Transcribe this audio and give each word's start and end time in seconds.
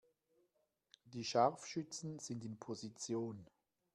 Die 1.13 1.23
Scharfschützen 1.23 2.17
sind 2.17 2.43
in 2.43 2.57
Position. 2.57 3.45